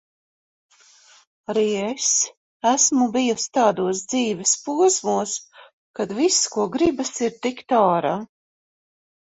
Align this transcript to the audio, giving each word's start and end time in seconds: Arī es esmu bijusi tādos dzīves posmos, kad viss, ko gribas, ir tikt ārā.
Arī 1.53 1.65
es 1.81 2.07
esmu 2.69 3.07
bijusi 3.17 3.51
tādos 3.59 4.01
dzīves 4.13 4.55
posmos, 4.69 5.37
kad 6.01 6.17
viss, 6.23 6.43
ko 6.57 6.67
gribas, 6.79 7.17
ir 7.29 7.37
tikt 7.47 7.79
ārā. 7.85 8.17